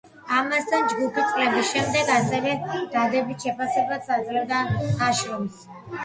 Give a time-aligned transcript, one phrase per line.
[0.35, 2.53] ამასთან, ჯგუფი წლების შემდეგ ასევე
[2.95, 4.63] დადებით შეფასებას აძლევდა
[5.03, 5.61] ნაშრომს.